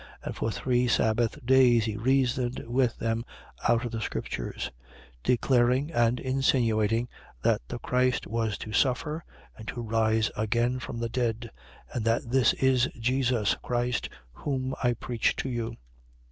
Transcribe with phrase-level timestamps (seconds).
[0.23, 3.23] And for three sabbath days he reasoned with them
[3.69, 4.71] out of the scriptures:
[5.23, 5.23] 17:3.
[5.25, 7.07] Declaring and insinuating
[7.43, 9.23] that the Christ was to suffer
[9.55, 11.51] and to rise again from the dead;
[11.93, 15.75] and that this is Jesus Christ, whom I preach to you.